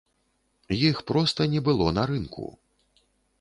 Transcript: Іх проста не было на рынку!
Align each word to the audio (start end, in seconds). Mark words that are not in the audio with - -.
Іх 0.87 0.97
проста 1.11 1.47
не 1.53 1.61
было 1.67 1.93
на 1.99 2.07
рынку! 2.13 2.49